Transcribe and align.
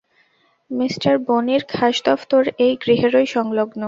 Me 0.71 0.87
বনীর 1.27 1.63
খাস 1.69 1.95
দফতর 2.05 2.43
এই 2.57 2.73
গৃহেরই 2.83 3.27
সংলগ্ন। 3.27 3.79